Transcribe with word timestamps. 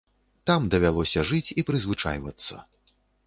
Там 0.51 0.61
давялося 0.73 1.25
жыць 1.33 1.53
і 1.63 1.65
прызвычайвацца. 1.69 2.55